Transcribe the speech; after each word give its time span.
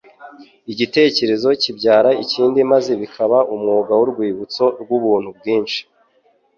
igitekerezo 0.71 1.47
kibyara 1.61 2.09
ikindi 2.23 2.59
maze 2.71 2.91
bikaba 3.01 3.37
umwuga 3.53 3.91
w'urwibutso 3.99 4.65
rw'ubuntu 4.81 5.29
bwinshi 5.37 5.81